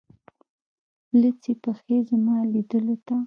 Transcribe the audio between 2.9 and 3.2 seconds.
ته